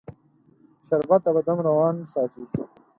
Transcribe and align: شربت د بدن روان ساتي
شربت 0.87 1.21
د 1.25 1.27
بدن 1.37 1.57
روان 1.67 1.95
ساتي 2.11 2.43